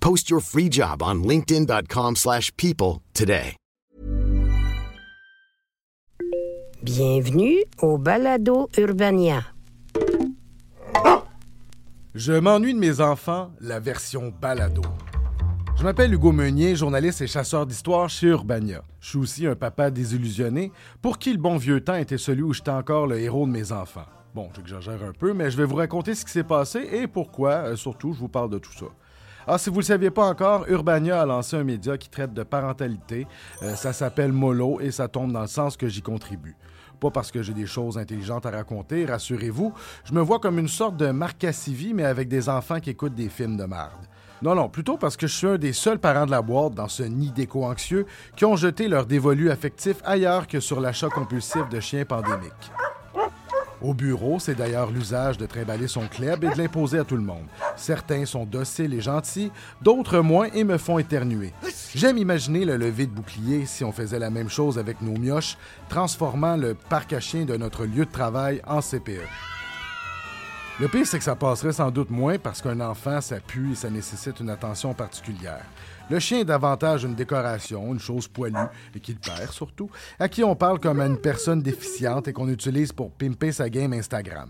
Post 0.00 0.28
your 0.28 0.40
free 0.40 0.68
job 0.68 1.02
on 1.02 1.22
linkedin.com/people 1.22 2.16
slash 2.16 2.50
people 2.56 3.00
today. 3.14 3.56
Bienvenue 6.82 7.58
au 7.82 7.98
Balado 7.98 8.70
Urbania. 8.78 9.44
Je 12.14 12.32
m'ennuie 12.32 12.72
de 12.72 12.78
mes 12.78 13.02
enfants, 13.02 13.50
la 13.60 13.78
version 13.80 14.32
balado. 14.40 14.80
Je 15.76 15.84
m'appelle 15.84 16.14
Hugo 16.14 16.32
Meunier, 16.32 16.74
journaliste 16.74 17.20
et 17.20 17.26
chasseur 17.26 17.66
d'histoire 17.66 18.08
chez 18.08 18.28
Urbania. 18.28 18.82
Je 19.00 19.10
suis 19.10 19.18
aussi 19.18 19.46
un 19.46 19.54
papa 19.54 19.90
désillusionné 19.90 20.72
pour 21.02 21.18
qui 21.18 21.32
le 21.32 21.38
bon 21.38 21.58
vieux 21.58 21.82
temps 21.82 21.96
était 21.96 22.16
celui 22.16 22.42
où 22.42 22.54
j'étais 22.54 22.70
encore 22.70 23.06
le 23.06 23.18
héros 23.18 23.46
de 23.46 23.52
mes 23.52 23.72
enfants. 23.72 24.06
Bon, 24.34 24.48
j'exagère 24.56 25.02
un 25.04 25.12
peu, 25.12 25.34
mais 25.34 25.50
je 25.50 25.58
vais 25.58 25.64
vous 25.66 25.76
raconter 25.76 26.14
ce 26.14 26.24
qui 26.24 26.32
s'est 26.32 26.44
passé 26.44 26.88
et 26.92 27.06
pourquoi, 27.06 27.50
euh, 27.50 27.76
surtout, 27.76 28.14
je 28.14 28.18
vous 28.20 28.28
parle 28.28 28.48
de 28.48 28.58
tout 28.58 28.72
ça. 28.72 28.86
Ah, 29.52 29.58
si 29.58 29.68
vous 29.68 29.78
ne 29.78 29.80
le 29.80 29.86
saviez 29.86 30.10
pas 30.10 30.28
encore, 30.28 30.64
Urbania 30.68 31.22
a 31.22 31.26
lancé 31.26 31.56
un 31.56 31.64
média 31.64 31.98
qui 31.98 32.08
traite 32.08 32.32
de 32.32 32.44
parentalité. 32.44 33.26
Euh, 33.62 33.74
ça 33.74 33.92
s'appelle 33.92 34.30
Molo 34.30 34.78
et 34.80 34.92
ça 34.92 35.08
tombe 35.08 35.32
dans 35.32 35.40
le 35.40 35.48
sens 35.48 35.76
que 35.76 35.88
j'y 35.88 36.02
contribue. 36.02 36.54
Pas 37.00 37.10
parce 37.10 37.32
que 37.32 37.42
j'ai 37.42 37.52
des 37.52 37.66
choses 37.66 37.98
intelligentes 37.98 38.46
à 38.46 38.52
raconter, 38.52 39.06
rassurez-vous. 39.06 39.72
Je 40.04 40.14
me 40.14 40.20
vois 40.20 40.38
comme 40.38 40.60
une 40.60 40.68
sorte 40.68 40.96
de 40.96 41.10
Marc 41.10 41.38
Cassivi, 41.38 41.94
mais 41.94 42.04
avec 42.04 42.28
des 42.28 42.48
enfants 42.48 42.78
qui 42.78 42.90
écoutent 42.90 43.16
des 43.16 43.28
films 43.28 43.56
de 43.56 43.64
marde. 43.64 44.06
Non, 44.40 44.54
non, 44.54 44.68
plutôt 44.68 44.96
parce 44.96 45.16
que 45.16 45.26
je 45.26 45.34
suis 45.34 45.48
un 45.48 45.58
des 45.58 45.72
seuls 45.72 45.98
parents 45.98 46.26
de 46.26 46.30
la 46.30 46.42
boîte 46.42 46.74
dans 46.74 46.86
ce 46.86 47.02
nid 47.02 47.32
d'éco-anxieux 47.32 48.06
qui 48.36 48.44
ont 48.44 48.54
jeté 48.54 48.86
leur 48.86 49.04
dévolu 49.04 49.50
affectif 49.50 49.96
ailleurs 50.04 50.46
que 50.46 50.60
sur 50.60 50.80
l'achat 50.80 51.08
compulsif 51.08 51.68
de 51.68 51.80
chiens 51.80 52.04
pandémiques. 52.04 52.70
Au 53.82 53.94
bureau, 53.94 54.38
c'est 54.38 54.54
d'ailleurs 54.54 54.90
l'usage 54.90 55.38
de 55.38 55.46
trimballer 55.46 55.88
son 55.88 56.06
club 56.06 56.44
et 56.44 56.50
de 56.50 56.58
l'imposer 56.58 56.98
à 56.98 57.04
tout 57.04 57.16
le 57.16 57.22
monde. 57.22 57.46
Certains 57.76 58.26
sont 58.26 58.44
dociles 58.44 58.92
et 58.92 59.00
gentils, 59.00 59.50
d'autres 59.80 60.20
moins 60.20 60.48
et 60.52 60.64
me 60.64 60.76
font 60.76 60.98
éternuer. 60.98 61.52
J'aime 61.94 62.18
imaginer 62.18 62.64
le 62.64 62.76
lever 62.76 63.06
de 63.06 63.12
bouclier 63.12 63.64
si 63.64 63.82
on 63.82 63.92
faisait 63.92 64.18
la 64.18 64.30
même 64.30 64.50
chose 64.50 64.78
avec 64.78 65.00
nos 65.00 65.18
mioches, 65.18 65.56
transformant 65.88 66.56
le 66.56 66.74
parc 66.74 67.12
à 67.14 67.20
de 67.20 67.56
notre 67.56 67.84
lieu 67.84 68.06
de 68.06 68.10
travail 68.10 68.60
en 68.66 68.80
CPE. 68.80 69.59
Le 70.80 70.88
pire, 70.88 71.06
c'est 71.06 71.18
que 71.18 71.24
ça 71.24 71.36
passerait 71.36 71.74
sans 71.74 71.90
doute 71.90 72.08
moins 72.08 72.38
parce 72.38 72.62
qu'un 72.62 72.80
enfant, 72.80 73.20
ça 73.20 73.38
pue 73.38 73.72
et 73.72 73.74
ça 73.74 73.90
nécessite 73.90 74.40
une 74.40 74.48
attention 74.48 74.94
particulière. 74.94 75.66
Le 76.08 76.18
chien 76.18 76.38
est 76.38 76.44
davantage 76.46 77.04
une 77.04 77.14
décoration, 77.14 77.92
une 77.92 78.00
chose 78.00 78.26
poilue 78.26 78.56
et 78.94 78.98
qui 78.98 79.12
le 79.12 79.18
perd 79.18 79.52
surtout, 79.52 79.90
à 80.18 80.26
qui 80.26 80.42
on 80.42 80.56
parle 80.56 80.80
comme 80.80 81.00
à 81.00 81.06
une 81.06 81.18
personne 81.18 81.60
déficiente 81.60 82.28
et 82.28 82.32
qu'on 82.32 82.48
utilise 82.48 82.92
pour 82.92 83.10
pimper 83.10 83.52
sa 83.52 83.68
game 83.68 83.92
Instagram. 83.92 84.48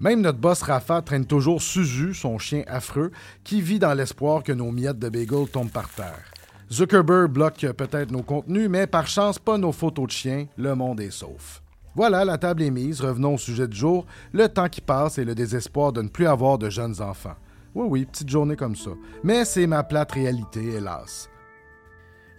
Même 0.00 0.20
notre 0.20 0.38
boss 0.38 0.62
Rafa 0.62 1.00
traîne 1.00 1.26
toujours 1.26 1.62
Suzu, 1.62 2.12
son 2.12 2.38
chien 2.38 2.64
affreux, 2.66 3.12
qui 3.44 3.60
vit 3.60 3.78
dans 3.78 3.94
l'espoir 3.94 4.42
que 4.42 4.52
nos 4.52 4.72
miettes 4.72 4.98
de 4.98 5.08
bagel 5.08 5.46
tombent 5.46 5.70
par 5.70 5.90
terre. 5.90 6.24
Zuckerberg 6.72 7.30
bloque 7.30 7.64
peut-être 7.76 8.10
nos 8.10 8.24
contenus, 8.24 8.68
mais 8.68 8.88
par 8.88 9.06
chance 9.06 9.38
pas 9.38 9.56
nos 9.58 9.70
photos 9.70 10.06
de 10.06 10.12
chiens, 10.12 10.46
le 10.56 10.74
monde 10.74 11.00
est 11.00 11.12
sauf. 11.12 11.62
Voilà, 11.98 12.24
la 12.24 12.38
table 12.38 12.62
est 12.62 12.70
mise, 12.70 13.00
revenons 13.00 13.34
au 13.34 13.38
sujet 13.38 13.66
du 13.66 13.76
jour, 13.76 14.06
le 14.32 14.48
temps 14.48 14.68
qui 14.68 14.80
passe 14.80 15.18
et 15.18 15.24
le 15.24 15.34
désespoir 15.34 15.92
de 15.92 16.00
ne 16.00 16.06
plus 16.06 16.28
avoir 16.28 16.56
de 16.56 16.70
jeunes 16.70 17.02
enfants. 17.02 17.34
Oui, 17.74 17.88
oui, 17.90 18.04
petite 18.06 18.28
journée 18.28 18.54
comme 18.54 18.76
ça. 18.76 18.90
Mais 19.24 19.44
c'est 19.44 19.66
ma 19.66 19.82
plate 19.82 20.12
réalité, 20.12 20.64
hélas. 20.76 21.28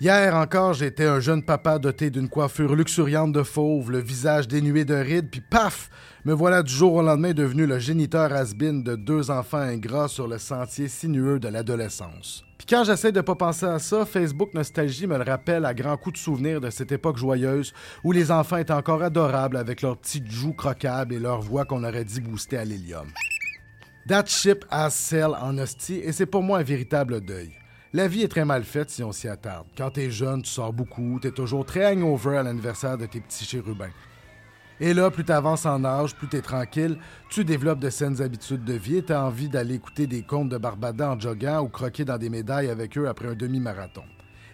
Hier 0.02 0.34
encore, 0.34 0.76
j'étais 0.76 1.08
un 1.08 1.20
jeune 1.20 1.44
papa 1.44 1.78
doté 1.78 2.10
d'une 2.10 2.30
coiffure 2.30 2.74
luxuriante 2.74 3.34
de 3.34 3.44
fauve, 3.44 3.92
le 3.92 4.00
visage 4.00 4.48
dénué 4.48 4.86
de 4.86 4.94
rides, 4.94 5.30
puis 5.30 5.42
paf! 5.42 5.90
Me 6.24 6.32
voilà 6.32 6.64
du 6.64 6.72
jour 6.74 6.94
au 6.94 7.02
lendemain 7.02 7.34
devenu 7.34 7.66
le 7.66 7.80
géniteur 7.80 8.32
has 8.32 8.54
de 8.54 8.96
deux 8.96 9.30
enfants 9.30 9.58
ingrats 9.58 10.08
sur 10.08 10.26
le 10.26 10.38
sentier 10.38 10.88
sinueux 10.88 11.38
de 11.38 11.50
l'adolescence. 11.50 12.46
Puis 12.58 12.66
quand 12.66 12.86
j'essaie 12.86 13.12
de 13.12 13.20
pas 13.20 13.36
penser 13.36 13.66
à 13.66 13.78
ça, 13.78 14.06
Facebook 14.06 14.54
Nostalgie 14.54 15.06
me 15.06 15.18
le 15.18 15.30
rappelle 15.30 15.66
à 15.66 15.74
grands 15.74 15.98
coups 15.98 16.14
de 16.14 16.24
souvenirs 16.24 16.62
de 16.62 16.70
cette 16.70 16.94
époque 16.94 17.18
joyeuse 17.18 17.74
où 18.06 18.14
les 18.14 18.32
enfants 18.32 18.56
étaient 18.56 18.72
encore 18.72 19.04
adorables 19.04 19.58
avec 19.58 19.82
leurs 19.82 19.98
petites 19.98 20.32
joues 20.32 20.54
croquables 20.54 21.14
et 21.14 21.20
leur 21.20 21.42
voix 21.42 21.66
qu'on 21.66 21.84
aurait 21.84 22.06
dit 22.06 22.22
booster 22.22 22.56
à 22.58 22.64
l'hélium. 22.64 23.08
That 24.08 24.28
ship 24.28 24.64
has 24.72 24.92
sailed 24.92 25.36
en 25.42 25.58
hostie 25.58 26.00
et 26.00 26.14
c'est 26.14 26.26
pour 26.26 26.42
moi 26.42 26.60
un 26.60 26.64
véritable 26.64 27.20
deuil. 27.20 27.52
La 27.92 28.08
vie 28.08 28.22
est 28.22 28.28
très 28.28 28.46
mal 28.46 28.64
faite 28.66 28.92
si 28.92 29.02
on 29.02 29.12
s'y 29.12 29.28
attarde. 29.28 29.66
Quand 29.76 29.90
t'es 29.90 30.12
jeune, 30.12 30.44
tu 30.44 30.52
sors 30.52 30.72
beaucoup, 30.72 31.18
t'es 31.20 31.32
toujours 31.32 31.66
très 31.66 31.92
hangover 31.92 32.38
à 32.38 32.44
l'anniversaire 32.44 33.00
de 33.00 33.08
tes 33.08 33.20
petits 33.20 33.46
chérubins. 33.46 33.90
Et 34.80 34.94
là, 34.94 35.10
plus 35.10 35.26
t'avances 35.26 35.66
en 35.66 35.84
âge, 35.84 36.16
plus 36.16 36.28
t'es 36.28 36.42
tranquille, 36.42 37.00
tu 37.32 37.44
développes 37.44 37.80
de 37.80 37.90
saines 37.90 38.22
habitudes 38.22 38.64
de 38.64 38.74
vie 38.74 38.98
et 38.98 39.02
t'as 39.02 39.24
envie 39.24 39.50
d'aller 39.50 39.74
écouter 39.74 40.06
des 40.06 40.22
contes 40.22 40.50
de 40.50 40.58
Barbada 40.60 41.10
en 41.10 41.20
joguant 41.20 41.62
ou 41.62 41.68
croquer 41.68 42.06
dans 42.06 42.20
des 42.20 42.30
médailles 42.30 42.70
avec 42.70 42.96
eux 42.96 43.08
après 43.08 43.30
un 43.30 43.34
demi-marathon. 43.34 44.04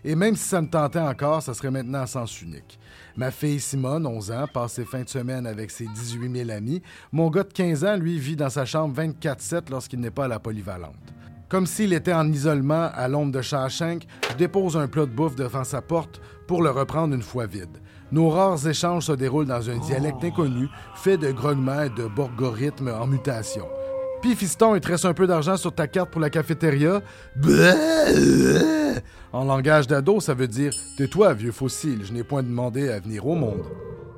Et 0.05 0.15
même 0.15 0.37
si 0.37 0.47
ça 0.47 0.61
me 0.61 0.69
tentait 0.69 0.99
encore, 0.99 1.41
ça 1.41 1.53
serait 1.53 1.71
maintenant 1.71 2.03
à 2.03 2.07
sens 2.07 2.41
unique. 2.41 2.79
Ma 3.17 3.31
fille 3.31 3.59
Simone, 3.59 4.07
11 4.07 4.31
ans, 4.31 4.45
passe 4.51 4.73
ses 4.73 4.85
fins 4.85 5.03
de 5.03 5.09
semaine 5.09 5.45
avec 5.45 5.71
ses 5.71 5.87
18 5.87 6.45
000 6.45 6.51
amis. 6.51 6.81
Mon 7.11 7.29
gars 7.29 7.43
de 7.43 7.51
15 7.51 7.83
ans, 7.83 7.97
lui, 7.97 8.17
vit 8.17 8.37
dans 8.37 8.49
sa 8.49 8.63
chambre 8.63 8.95
24-7 9.01 9.69
lorsqu'il 9.71 9.99
n'est 9.99 10.11
pas 10.11 10.25
à 10.25 10.29
la 10.29 10.39
polyvalente. 10.39 10.95
Comme 11.49 11.67
s'il 11.67 11.93
était 11.93 12.13
en 12.13 12.31
isolement 12.31 12.89
à 12.93 13.07
l'ombre 13.07 13.31
de 13.31 13.41
Shawshank, 13.41 14.05
je 14.31 14.35
dépose 14.35 14.75
un 14.77 14.87
plat 14.87 15.05
de 15.05 15.11
bouffe 15.11 15.35
devant 15.35 15.63
sa 15.63 15.81
porte 15.81 16.19
pour 16.47 16.63
le 16.63 16.71
reprendre 16.71 17.13
une 17.13 17.21
fois 17.21 17.45
vide. 17.45 17.77
Nos 18.11 18.29
rares 18.29 18.67
échanges 18.67 19.05
se 19.05 19.11
déroulent 19.11 19.45
dans 19.45 19.69
un 19.69 19.77
dialecte 19.77 20.23
inconnu, 20.23 20.67
fait 20.95 21.17
de 21.17 21.31
grognements 21.31 21.83
et 21.83 21.89
de 21.89 22.07
borgorithmes 22.07 22.89
en 22.99 23.07
mutation. 23.07 23.67
Puis, 24.21 24.35
fiston, 24.35 24.75
il 24.75 24.81
te 24.81 24.87
reste 24.87 25.05
un 25.05 25.13
peu 25.13 25.27
d'argent 25.27 25.55
sur 25.55 25.73
ta 25.73 25.87
carte 25.87 26.09
pour 26.09 26.21
la 26.21 26.31
cafétéria? 26.31 27.01
En 29.31 29.43
langage 29.43 29.85
d'ado, 29.87 30.19
ça 30.19 30.33
veut 30.33 30.47
dire 30.47 30.71
Tais-toi, 30.97 31.33
vieux 31.33 31.51
fossile, 31.51 32.05
je 32.05 32.13
n'ai 32.13 32.23
point 32.23 32.41
demandé 32.41 32.89
à 32.89 32.99
venir 32.99 33.27
au 33.27 33.35
monde. 33.35 33.65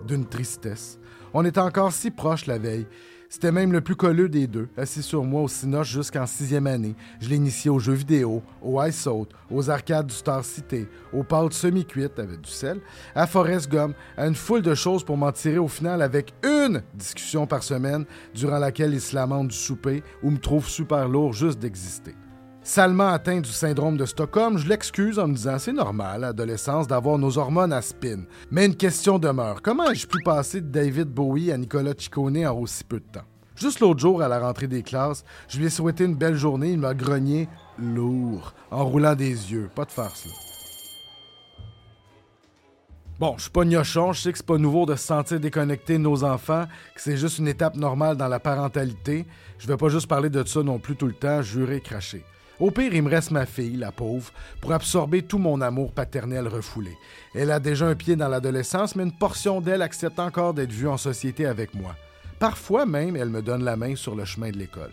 D'une 0.06 0.26
tristesse. 0.26 1.00
On 1.34 1.44
était 1.44 1.60
encore 1.60 1.92
si 1.92 2.12
proches 2.12 2.46
la 2.46 2.58
veille. 2.58 2.88
C'était 3.30 3.52
même 3.52 3.74
le 3.74 3.82
plus 3.82 3.98
colleux 3.98 4.30
des 4.30 4.48
deux, 4.48 4.70
assis 4.78 5.04
sur 5.04 5.26
moi 5.26 5.42
au 5.42 5.50
Cinoche 5.50 5.92
jusqu'en 5.92 6.26
sixième 6.26 6.66
année. 6.66 6.96
Je 7.20 7.34
initié 7.34 7.70
aux 7.70 7.78
jeux 7.78 7.94
vidéo, 7.94 8.42
au 8.62 8.82
ice 8.82 9.06
out, 9.06 9.30
aux 9.52 9.70
arcades 9.70 10.08
du 10.08 10.14
Star 10.14 10.46
City, 10.46 10.88
aux 11.12 11.24
pâtes 11.24 11.52
semi-cuites 11.52 12.20
avec 12.20 12.40
du 12.40 12.50
sel, 12.50 12.80
à 13.14 13.28
Forest 13.28 13.70
Gum, 13.70 13.94
à 14.16 14.28
une 14.28 14.36
foule 14.36 14.62
de 14.62 14.74
choses 14.74 15.04
pour 15.04 15.18
m'en 15.18 15.34
tirer 15.34 15.58
au 15.58 15.68
final 15.68 16.02
avec 16.02 16.34
une 16.42 16.82
discussion 16.94 17.46
par 17.46 17.64
semaine 17.64 18.06
durant 18.34 18.60
laquelle 18.60 18.94
il 18.94 19.02
se 19.02 19.14
lamente 19.14 19.50
du 19.50 19.58
souper 19.58 20.04
ou 20.24 20.32
me 20.32 20.38
trouve 20.38 20.70
super 20.70 21.10
lourd 21.10 21.34
juste 21.34 21.60
d'exister. 21.60 22.16
Salement 22.68 23.08
atteint 23.08 23.40
du 23.40 23.50
syndrome 23.50 23.96
de 23.96 24.06
Stockholm, 24.06 24.58
je 24.58 24.68
l'excuse 24.68 25.20
en 25.20 25.30
me 25.30 25.36
disant 25.36 25.58
c'est 25.58 25.72
normal 25.72 26.16
à 26.26 26.28
l'adolescence 26.28 26.86
d'avoir 26.86 27.18
nos 27.18 27.38
hormones 27.38 27.72
à 27.72 27.82
spin. 27.82 28.26
Mais 28.52 28.66
une 28.66 28.76
question 28.76 29.20
demeure. 29.20 29.62
Comment 29.62 29.90
ai-je 29.90 30.06
pu 30.06 30.22
passer 30.22 30.60
de 30.60 30.68
David 30.68 31.08
Bowie 31.08 31.54
à 31.54 31.58
Nicolas 31.58 31.94
Ciccone 31.98 32.46
en 32.46 32.60
aussi 32.60 32.84
peu 32.84 33.00
de 33.00 33.06
temps? 33.06 33.26
Juste 33.56 33.80
l'autre 33.80 34.02
jour, 34.02 34.22
à 34.22 34.28
la 34.28 34.42
rentrée 34.42 34.68
des 34.68 34.84
classes, 34.84 35.24
je 35.48 35.60
lui 35.60 35.68
ai 35.68 35.70
souhaité 35.70 36.04
une 36.04 36.16
belle 36.16 36.36
journée, 36.36 36.72
il 36.72 36.78
m'a 36.78 36.94
grogné 36.94 37.48
lourd, 37.80 38.54
en 38.70 38.84
roulant 38.84 39.16
des 39.16 39.30
yeux. 39.30 39.70
Pas 39.74 39.86
de 39.86 39.92
farce, 39.92 40.26
là. 40.26 40.32
Bon, 43.18 43.36
je 43.38 43.44
suis 43.44 43.52
pas 43.52 43.64
gnochon, 43.64 44.12
je 44.12 44.24
sais 44.24 44.32
que 44.34 44.40
c'est 44.40 44.46
pas 44.46 44.58
nouveau 44.58 44.86
de 44.86 44.96
se 44.96 45.08
sentir 45.08 45.40
déconnecté 45.40 45.94
de 45.94 46.04
nos 46.04 46.26
enfants, 46.26 46.66
que 46.94 47.02
c'est 47.02 47.16
juste 47.16 47.40
une 47.40 47.48
étape 47.48 47.78
normale 47.78 48.18
dans 48.18 48.28
la 48.28 48.42
parentalité. 48.42 49.26
Je 49.58 49.68
vais 49.68 49.78
pas 49.78 49.88
juste 49.88 50.08
parler 50.08 50.30
de 50.30 50.46
ça 50.46 50.62
non 50.64 50.80
plus 50.80 50.98
tout 50.98 51.08
le 51.08 51.14
temps, 51.14 51.42
jurer, 51.42 51.80
cracher. 51.80 52.26
Au 52.60 52.72
pire, 52.72 52.94
il 52.94 53.04
me 53.04 53.10
reste 53.10 53.30
ma 53.32 53.46
fille, 53.46 53.78
la 53.78 53.92
pauvre, 53.92 54.32
pour 54.62 54.74
absorber 54.74 55.22
tout 55.22 55.38
mon 55.38 55.62
amour 55.62 55.92
paternel 55.92 56.48
refoulé. 56.48 56.98
Elle 57.36 57.52
a 57.52 57.60
déjà 57.60 57.86
un 57.86 57.94
pied 57.96 58.16
dans 58.16 58.28
l'adolescence, 58.28 58.96
mais 58.96 59.04
une 59.04 59.18
portion 59.18 59.62
d'elle 59.62 59.84
accepte 59.84 60.20
encore 60.20 60.56
d'être 60.56 60.72
vue 60.72 60.88
en 60.88 60.98
société 60.98 61.46
avec 61.46 61.76
moi. 61.76 61.96
Parfois 62.40 62.86
même, 62.86 63.16
elle 63.16 63.30
me 63.30 63.44
donne 63.44 63.64
la 63.64 63.76
main 63.76 63.96
sur 63.96 64.16
le 64.16 64.26
chemin 64.26 64.50
de 64.50 64.58
l'école. 64.58 64.92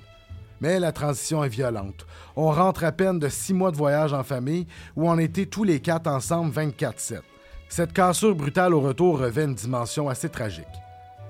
Mais 0.61 0.79
la 0.79 0.93
transition 0.93 1.43
est 1.43 1.49
violente. 1.49 2.07
On 2.37 2.51
rentre 2.51 2.85
à 2.85 2.93
peine 2.93 3.19
de 3.19 3.29
six 3.29 3.55
mois 3.55 3.71
de 3.71 3.77
voyage 3.77 4.13
en 4.13 4.23
famille 4.23 4.67
où 4.95 5.09
on 5.09 5.19
était 5.19 5.47
tous 5.47 5.65
les 5.65 5.81
quatre 5.81 6.07
ensemble 6.07 6.53
24-7. 6.55 7.21
Cette 7.69 7.93
cassure 7.93 8.35
brutale 8.35 8.75
au 8.75 8.81
retour 8.81 9.19
revêt 9.19 9.45
une 9.45 9.55
dimension 9.55 10.09
assez 10.09 10.29
tragique. 10.29 10.65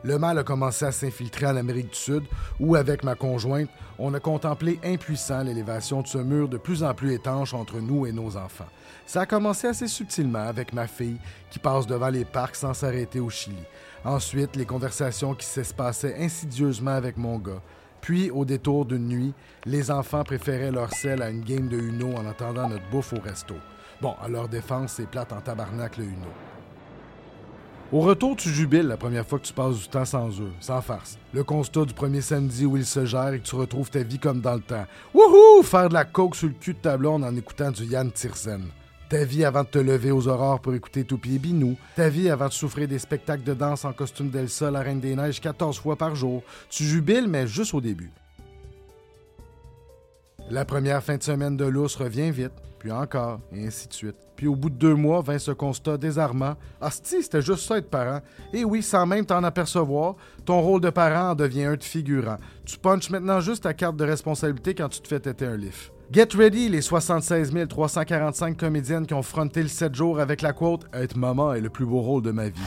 Le 0.04 0.18
mal 0.18 0.38
a 0.38 0.44
commencé 0.44 0.84
à 0.84 0.92
s'infiltrer 0.92 1.46
en 1.46 1.56
Amérique 1.56 1.88
du 1.88 1.96
Sud, 1.96 2.24
où, 2.60 2.76
avec 2.76 3.04
ma 3.04 3.14
conjointe, 3.14 3.70
on 3.98 4.12
a 4.12 4.20
contemplé 4.20 4.78
impuissant 4.84 5.42
l'élévation 5.42 6.02
de 6.02 6.06
ce 6.06 6.18
mur 6.18 6.46
de 6.46 6.58
plus 6.58 6.84
en 6.84 6.92
plus 6.92 7.14
étanche 7.14 7.54
entre 7.54 7.80
nous 7.80 8.04
et 8.04 8.12
nos 8.12 8.36
enfants. 8.36 8.68
Ça 9.06 9.22
a 9.22 9.26
commencé 9.26 9.66
assez 9.66 9.88
subtilement 9.88 10.46
avec 10.46 10.74
ma 10.74 10.86
fille, 10.86 11.16
qui 11.50 11.58
passe 11.58 11.86
devant 11.86 12.10
les 12.10 12.26
parcs 12.26 12.56
sans 12.56 12.74
s'arrêter 12.74 13.18
au 13.18 13.30
Chili. 13.30 13.56
Ensuite, 14.04 14.56
les 14.56 14.66
conversations 14.66 15.34
qui 15.34 15.46
s'espaçaient 15.46 16.22
insidieusement 16.22 16.90
avec 16.90 17.16
mon 17.16 17.38
gars. 17.38 17.62
Puis, 18.02 18.30
au 18.30 18.44
détour 18.44 18.84
d'une 18.84 19.08
nuit, 19.08 19.32
les 19.64 19.90
enfants 19.90 20.22
préféraient 20.22 20.70
leur 20.70 20.92
sel 20.92 21.22
à 21.22 21.30
une 21.30 21.44
game 21.44 21.68
de 21.68 21.78
Uno 21.78 22.14
en 22.14 22.26
attendant 22.26 22.68
notre 22.68 22.86
bouffe 22.90 23.14
au 23.14 23.20
resto. 23.20 23.54
Bon, 24.02 24.14
à 24.22 24.28
leur 24.28 24.48
défense, 24.48 24.92
c'est 24.96 25.08
plate 25.08 25.32
en 25.32 25.40
tabarnak 25.40 25.96
le 25.96 26.04
Uno. 26.04 26.28
Au 27.94 28.00
retour, 28.00 28.34
tu 28.34 28.48
jubiles 28.48 28.88
la 28.88 28.96
première 28.96 29.24
fois 29.24 29.38
que 29.38 29.44
tu 29.44 29.52
passes 29.52 29.78
du 29.78 29.86
temps 29.86 30.04
sans 30.04 30.28
eux, 30.40 30.50
sans 30.58 30.80
farce. 30.80 31.16
Le 31.32 31.44
constat 31.44 31.84
du 31.84 31.94
premier 31.94 32.22
samedi 32.22 32.66
où 32.66 32.76
ils 32.76 32.84
se 32.84 33.06
gèrent 33.06 33.34
et 33.34 33.38
que 33.38 33.46
tu 33.46 33.54
retrouves 33.54 33.88
ta 33.88 34.02
vie 34.02 34.18
comme 34.18 34.40
dans 34.40 34.54
le 34.54 34.60
temps. 34.60 34.84
Wouhou! 35.14 35.62
Faire 35.62 35.90
de 35.90 35.94
la 35.94 36.04
coke 36.04 36.34
sur 36.34 36.48
le 36.48 36.54
cul 36.54 36.74
de 36.74 36.78
ta 36.78 36.96
blonde 36.96 37.22
en 37.22 37.36
écoutant 37.36 37.70
du 37.70 37.84
Yann 37.84 38.10
Tiersen. 38.10 38.64
Ta 39.08 39.24
vie 39.24 39.44
avant 39.44 39.62
de 39.62 39.68
te 39.68 39.78
lever 39.78 40.10
aux 40.10 40.26
aurores 40.26 40.58
pour 40.58 40.74
écouter 40.74 41.04
Toupie 41.04 41.36
et 41.36 41.38
Binou. 41.38 41.76
Ta 41.94 42.08
vie 42.08 42.28
avant 42.28 42.48
de 42.48 42.52
souffrir 42.52 42.88
des 42.88 42.98
spectacles 42.98 43.44
de 43.44 43.54
danse 43.54 43.84
en 43.84 43.92
costume 43.92 44.28
d'Elsa, 44.28 44.72
la 44.72 44.80
Reine 44.80 44.98
des 44.98 45.14
Neiges, 45.14 45.40
14 45.40 45.78
fois 45.78 45.94
par 45.94 46.16
jour. 46.16 46.42
Tu 46.70 46.82
jubiles, 46.82 47.28
mais 47.28 47.46
juste 47.46 47.74
au 47.74 47.80
début. 47.80 48.10
La 50.50 50.64
première 50.64 51.00
fin 51.00 51.16
de 51.16 51.22
semaine 51.22 51.56
de 51.56 51.64
l'ours 51.64 51.94
revient 51.94 52.32
vite, 52.32 52.50
puis 52.84 52.92
encore, 52.92 53.40
et 53.50 53.66
ainsi 53.66 53.88
de 53.88 53.94
suite. 53.94 54.16
Puis 54.36 54.46
au 54.46 54.54
bout 54.54 54.68
de 54.68 54.74
deux 54.74 54.94
mois 54.94 55.22
vint 55.22 55.38
ce 55.38 55.52
constat 55.52 55.96
désarmant. 55.96 56.54
Asti, 56.82 57.22
c'était 57.22 57.40
juste 57.40 57.66
ça 57.66 57.78
être 57.78 57.88
parent. 57.88 58.20
Et 58.52 58.62
oui, 58.62 58.82
sans 58.82 59.06
même 59.06 59.24
t'en 59.24 59.42
apercevoir, 59.42 60.16
ton 60.44 60.60
rôle 60.60 60.82
de 60.82 60.90
parent 60.90 61.30
en 61.30 61.34
devient 61.34 61.64
un 61.64 61.76
de 61.76 61.82
figurant. 61.82 62.36
Tu 62.66 62.76
punches 62.76 63.08
maintenant 63.08 63.40
juste 63.40 63.62
ta 63.62 63.72
carte 63.72 63.96
de 63.96 64.04
responsabilité 64.04 64.74
quand 64.74 64.90
tu 64.90 65.00
te 65.00 65.08
fais 65.08 65.18
têter 65.18 65.46
un 65.46 65.56
lift. 65.56 65.92
Get 66.12 66.28
ready, 66.36 66.68
les 66.68 66.82
76 66.82 67.54
345 67.70 68.54
comédiennes 68.54 69.06
qui 69.06 69.14
ont 69.14 69.22
fronté 69.22 69.62
le 69.62 69.68
7 69.68 69.94
jours 69.94 70.20
avec 70.20 70.42
la 70.42 70.52
quote 70.52 70.84
Être 70.92 71.16
maman 71.16 71.54
est 71.54 71.62
le 71.62 71.70
plus 71.70 71.86
beau 71.86 72.02
rôle 72.02 72.20
de 72.20 72.32
ma 72.32 72.50
vie. 72.50 72.60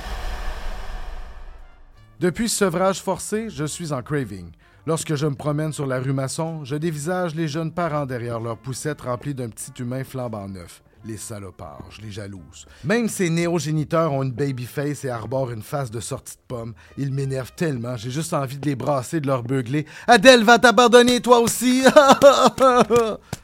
Depuis 2.20 2.50
ce 2.50 2.58
sevrage 2.58 3.00
forcé, 3.00 3.52
je 3.52 3.64
suis 3.64 3.94
en 3.94 4.02
craving. 4.02 4.50
Lorsque 4.88 5.14
je 5.14 5.28
me 5.28 5.36
promène 5.36 5.72
sur 5.72 5.86
la 5.86 6.00
rue 6.00 6.14
Masson, 6.14 6.66
je 6.66 6.76
dévisage 6.76 7.36
les 7.36 7.48
jeunes 7.48 7.72
parents 7.72 8.08
derrière 8.08 8.40
leurs 8.40 8.58
poussettes 8.58 9.02
remplies 9.02 9.36
d'un 9.36 9.50
petit 9.50 9.72
humain 9.80 10.04
flambant 10.04 10.50
neuf. 10.50 10.82
Les 11.06 11.18
salopards, 11.18 11.86
je 11.92 12.02
les 12.02 12.10
jalouse. 12.10 12.66
Même 12.84 13.08
ces 13.08 13.30
néogéniteurs 13.30 14.14
ont 14.14 14.24
une 14.24 14.32
baby 14.32 14.66
face 14.66 15.06
et 15.06 15.10
arborent 15.10 15.52
une 15.52 15.62
face 15.62 15.92
de 15.92 16.00
sortie 16.00 16.38
de 16.38 16.42
pomme. 16.48 16.74
Ils 16.98 17.14
m'énervent 17.14 17.54
tellement, 17.56 17.96
j'ai 17.98 18.10
juste 18.10 18.34
envie 18.34 18.58
de 18.58 18.66
les 18.66 18.76
brasser, 18.76 19.22
de 19.22 19.28
leur 19.28 19.44
beugler. 19.44 19.86
Adèle 20.08 20.44
va 20.44 20.58
t'abandonner, 20.58 21.22
toi 21.22 21.40
aussi! 21.40 21.84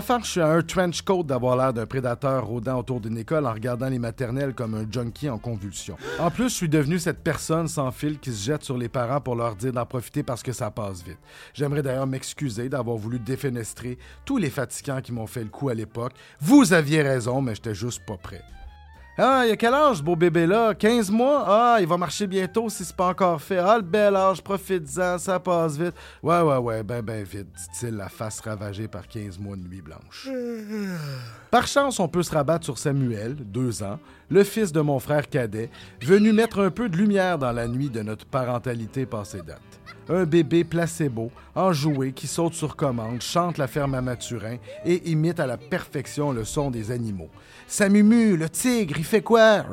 Sans 0.00 0.22
suis 0.22 0.40
à 0.40 0.48
un 0.48 0.62
trench 0.62 1.02
coat 1.02 1.22
d'avoir 1.22 1.54
l'air 1.54 1.74
d'un 1.74 1.84
prédateur 1.84 2.46
rôdant 2.46 2.78
autour 2.78 2.98
d'une 2.98 3.18
école 3.18 3.46
en 3.46 3.52
regardant 3.52 3.90
les 3.90 3.98
maternelles 3.98 4.54
comme 4.54 4.74
un 4.74 4.90
junkie 4.90 5.28
en 5.28 5.36
convulsion. 5.36 5.98
En 6.18 6.30
plus, 6.30 6.48
je 6.48 6.54
suis 6.54 6.68
devenu 6.70 6.98
cette 6.98 7.22
personne 7.22 7.68
sans 7.68 7.90
fil 7.90 8.18
qui 8.18 8.32
se 8.32 8.42
jette 8.42 8.64
sur 8.64 8.78
les 8.78 8.88
parents 8.88 9.20
pour 9.20 9.36
leur 9.36 9.54
dire 9.54 9.74
d'en 9.74 9.84
profiter 9.84 10.22
parce 10.22 10.42
que 10.42 10.52
ça 10.52 10.70
passe 10.70 11.02
vite. 11.02 11.18
J'aimerais 11.52 11.82
d'ailleurs 11.82 12.06
m'excuser 12.06 12.70
d'avoir 12.70 12.96
voulu 12.96 13.18
défenestrer 13.18 13.98
tous 14.24 14.38
les 14.38 14.48
fatigants 14.48 15.02
qui 15.02 15.12
m'ont 15.12 15.26
fait 15.26 15.44
le 15.44 15.50
coup 15.50 15.68
à 15.68 15.74
l'époque. 15.74 16.14
Vous 16.40 16.72
aviez 16.72 17.02
raison, 17.02 17.42
mais 17.42 17.54
j'étais 17.54 17.74
juste 17.74 18.00
pas 18.06 18.16
prêt. 18.16 18.40
Ah, 19.18 19.42
il 19.46 19.52
a 19.52 19.56
quel 19.56 19.74
âge, 19.74 19.98
ce 19.98 20.02
beau 20.02 20.16
bébé-là? 20.16 20.74
15 20.74 21.10
mois? 21.10 21.44
Ah, 21.46 21.76
il 21.80 21.86
va 21.86 21.98
marcher 21.98 22.26
bientôt 22.26 22.70
si 22.70 22.82
c'est 22.82 22.96
pas 22.96 23.08
encore 23.08 23.42
fait. 23.42 23.58
Ah, 23.58 23.76
le 23.76 23.82
bel 23.82 24.16
âge, 24.16 24.42
profite-en, 24.42 25.18
ça 25.18 25.38
passe 25.38 25.76
vite. 25.76 25.94
Ouais, 26.22 26.40
ouais, 26.40 26.56
ouais, 26.56 26.82
ben, 26.82 27.02
ben 27.02 27.22
vite, 27.22 27.48
dit-il, 27.52 27.94
la 27.96 28.08
face 28.08 28.40
ravagée 28.40 28.88
par 28.88 29.06
15 29.06 29.38
mois 29.38 29.56
de 29.56 29.68
nuit 29.68 29.82
blanche. 29.82 30.28
Par 31.50 31.66
chance, 31.66 32.00
on 32.00 32.08
peut 32.08 32.22
se 32.22 32.32
rabattre 32.34 32.64
sur 32.64 32.78
Samuel, 32.78 33.34
deux 33.34 33.82
ans, 33.82 33.98
le 34.32 34.44
fils 34.44 34.72
de 34.72 34.80
mon 34.80 34.98
frère 34.98 35.28
cadet, 35.28 35.68
venu 36.00 36.32
mettre 36.32 36.60
un 36.60 36.70
peu 36.70 36.88
de 36.88 36.96
lumière 36.96 37.38
dans 37.38 37.52
la 37.52 37.68
nuit 37.68 37.90
de 37.90 38.00
notre 38.00 38.24
parentalité 38.24 39.04
passée 39.04 39.42
date. 39.42 39.60
Un 40.08 40.24
bébé 40.24 40.64
placebo, 40.64 41.30
enjoué, 41.54 42.12
qui 42.12 42.26
saute 42.26 42.54
sur 42.54 42.74
commande, 42.74 43.20
chante 43.20 43.58
la 43.58 43.66
ferme 43.66 43.94
à 43.94 44.00
Maturin 44.00 44.56
et 44.86 45.10
imite 45.10 45.38
à 45.38 45.46
la 45.46 45.58
perfection 45.58 46.32
le 46.32 46.44
son 46.44 46.70
des 46.70 46.90
animaux. 46.90 47.28
Samumu, 47.66 48.38
le 48.38 48.48
tigre, 48.48 48.94
il 48.98 49.04
fait 49.04 49.20
quoi? 49.20 49.66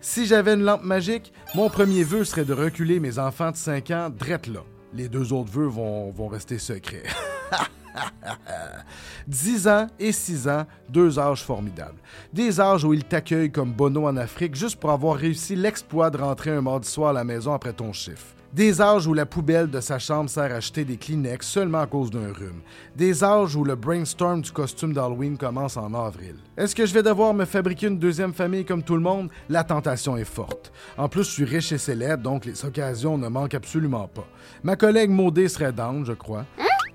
Si 0.00 0.26
j'avais 0.26 0.52
une 0.52 0.62
lampe 0.62 0.84
magique, 0.84 1.32
mon 1.54 1.70
premier 1.70 2.04
vœu 2.04 2.22
serait 2.22 2.44
de 2.44 2.52
reculer 2.52 3.00
mes 3.00 3.18
enfants 3.18 3.50
de 3.50 3.56
5 3.56 3.90
ans 3.92 4.10
drette 4.10 4.46
là. 4.46 4.60
Les 4.92 5.08
deux 5.08 5.32
autres 5.32 5.50
vœux 5.50 5.68
vont 5.68 6.28
rester 6.28 6.58
secrets. 6.58 7.02
10 9.26 9.68
ans 9.68 9.86
et 9.98 10.12
6 10.12 10.48
ans, 10.48 10.66
deux 10.88 11.18
âges 11.18 11.42
formidables. 11.42 11.98
Des 12.32 12.60
âges 12.60 12.84
où 12.84 12.92
ils 12.92 13.04
t'accueillent 13.04 13.52
comme 13.52 13.72
Bono 13.72 14.06
en 14.06 14.16
Afrique 14.16 14.54
juste 14.54 14.78
pour 14.78 14.90
avoir 14.90 15.16
réussi 15.16 15.56
l'exploit 15.56 16.10
de 16.10 16.18
rentrer 16.18 16.50
un 16.50 16.60
mardi 16.60 16.88
soir 16.88 17.10
à 17.10 17.12
la 17.12 17.24
maison 17.24 17.52
après 17.52 17.72
ton 17.72 17.92
chiffre. 17.92 18.36
Des 18.52 18.80
âges 18.80 19.06
où 19.06 19.12
la 19.12 19.26
poubelle 19.26 19.68
de 19.68 19.80
sa 19.80 19.98
chambre 19.98 20.30
sert 20.30 20.50
à 20.50 20.56
acheter 20.56 20.84
des 20.84 20.96
Kleenex 20.96 21.46
seulement 21.46 21.80
à 21.80 21.86
cause 21.86 22.10
d'un 22.10 22.32
rhume. 22.32 22.62
Des 22.94 23.22
âges 23.22 23.54
où 23.54 23.64
le 23.64 23.74
brainstorm 23.74 24.40
du 24.40 24.50
costume 24.50 24.94
d'Halloween 24.94 25.36
commence 25.36 25.76
en 25.76 25.92
avril. 25.92 26.36
Est-ce 26.56 26.74
que 26.74 26.86
je 26.86 26.94
vais 26.94 27.02
devoir 27.02 27.34
me 27.34 27.44
fabriquer 27.44 27.88
une 27.88 27.98
deuxième 27.98 28.32
famille 28.32 28.64
comme 28.64 28.82
tout 28.82 28.94
le 28.94 29.02
monde? 29.02 29.28
La 29.50 29.62
tentation 29.62 30.16
est 30.16 30.24
forte. 30.24 30.72
En 30.96 31.08
plus, 31.08 31.24
je 31.24 31.30
suis 31.32 31.44
riche 31.44 31.72
et 31.72 31.78
célèbre, 31.78 32.22
donc 32.22 32.46
les 32.46 32.64
occasions 32.64 33.18
ne 33.18 33.28
manquent 33.28 33.54
absolument 33.56 34.08
pas. 34.08 34.26
Ma 34.62 34.76
collègue 34.76 35.10
Maudé 35.10 35.48
serait 35.48 35.72
down, 35.72 36.06
je 36.06 36.12
crois. 36.14 36.46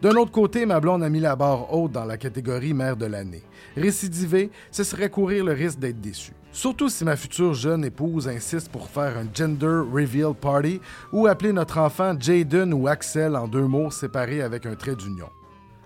D'un 0.01 0.15
autre 0.15 0.31
côté, 0.31 0.65
ma 0.65 0.80
blonde 0.80 1.03
a 1.03 1.09
mis 1.09 1.19
la 1.19 1.36
barre 1.36 1.71
haute 1.71 1.92
dans 1.92 2.06
la 2.06 2.18
catégorie 2.18 2.74
mère 2.74 2.98
de 2.98 3.06
l'année. 3.06 3.44
Récidiver, 3.77 4.50
ce 4.71 4.83
serait 4.83 5.12
courir 5.12 5.45
le 5.45 5.53
risque 5.53 5.77
d'être 5.77 6.01
déçu. 6.01 6.33
Surtout 6.51 6.89
si 6.89 7.06
ma 7.06 7.15
future 7.15 7.53
jeune 7.53 7.86
épouse 7.86 8.27
insiste 8.27 8.70
pour 8.70 8.89
faire 8.89 9.15
un 9.17 9.27
gender 9.31 9.84
reveal 9.93 10.34
party 10.34 10.81
ou 11.13 11.27
appeler 11.27 11.53
notre 11.53 11.77
enfant 11.77 12.15
Jaden 12.20 12.74
ou 12.74 12.88
Axel 12.88 13.36
en 13.36 13.48
deux 13.48 13.67
mots 13.67 13.91
séparés 13.91 14.41
avec 14.41 14.65
un 14.65 14.75
trait 14.75 14.96
d'union. 14.96 15.29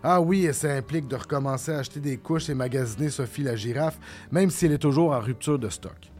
Ah 0.02 0.22
oui, 0.22 0.46
et 0.46 0.54
ça 0.54 0.72
implique 0.72 1.08
de 1.08 1.16
recommencer 1.18 1.74
à 1.74 1.80
acheter 1.80 2.00
des 2.00 2.18
couches 2.18 2.50
et 2.50 2.56
magasiner 2.56 3.10
Sophie 3.10 3.44
la 3.44 3.56
girafe, 3.56 4.00
même 4.32 4.50
si 4.50 4.66
elle 4.66 4.72
est 4.72 4.78
toujours 4.78 5.12
en 5.12 5.20
rupture 5.20 5.60
de 5.60 5.68
stock. 5.68 6.12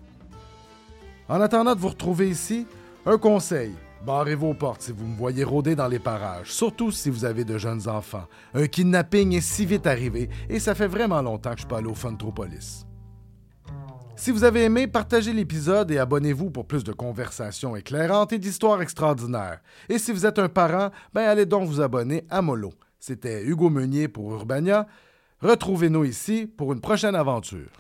En 1.30 1.40
attendant 1.40 1.76
de 1.76 1.80
vous 1.80 1.90
retrouver 1.90 2.30
ici, 2.30 2.68
un 3.06 3.18
conseil. 3.18 3.74
Barrez 4.06 4.36
vos 4.36 4.54
portes 4.54 4.84
si 4.84 4.92
vous 4.92 5.08
me 5.08 5.18
voyez 5.18 5.44
rôder 5.44 5.76
dans 5.76 5.88
les 5.88 5.98
parages, 5.98 6.52
surtout 6.52 6.92
si 6.92 7.10
vous 7.10 7.26
avez 7.26 7.44
de 7.44 7.58
jeunes 7.58 7.90
enfants. 7.90 8.26
Un 8.54 8.68
kidnapping 8.68 9.34
est 9.34 9.42
si 9.42 9.66
vite 9.66 9.88
arrivé 9.88 10.30
et 10.48 10.60
ça 10.60 10.76
fait 10.76 10.86
vraiment 10.86 11.24
longtemps 11.24 11.50
que 11.52 11.56
je 11.56 11.62
suis 11.62 11.68
pas 11.68 11.80
allé 11.80 11.88
au 11.88 11.96
Funtropolis. 11.96 12.86
Si 14.16 14.30
vous 14.30 14.44
avez 14.44 14.66
aimé, 14.66 14.86
partagez 14.86 15.34
l'épisode 15.34 15.90
et 15.90 15.98
abonnez-vous 15.98 16.52
pour 16.52 16.68
plus 16.68 16.84
de 16.84 16.92
conversations 16.92 17.76
éclairantes 17.76 18.32
et 18.32 18.38
d'histoires 18.38 18.80
extraordinaires. 18.80 19.60
Et 19.90 19.98
si 19.98 20.12
vous 20.12 20.28
êtes 20.28 20.38
un 20.38 20.50
parent, 20.50 20.92
ben 21.12 21.24
allez 21.24 21.48
donc 21.48 21.68
vous 21.68 21.82
abonner 21.82 22.26
à 22.30 22.44
Molo. 22.44 22.74
C'était 23.00 23.44
Hugo 23.44 23.72
Meunier 23.72 24.08
pour 24.08 24.32
Urbania. 24.32 24.86
Retrouvez-nous 25.42 26.06
ici 26.06 26.46
pour 26.46 26.74
une 26.74 26.80
prochaine 26.80 27.16
aventure. 27.16 27.72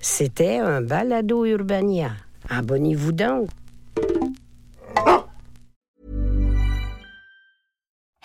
C'était 0.00 0.58
un 0.58 0.80
balado 0.80 1.44
Urbania. 1.44 2.12
Abonnez-vous 2.48 3.12
donc. 3.12 3.50